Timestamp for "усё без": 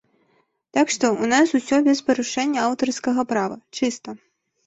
1.59-2.01